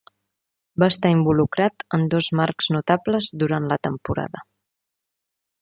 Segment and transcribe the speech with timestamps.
[0.83, 4.47] Va estar involucrat en dos marcs notables durant la temporada.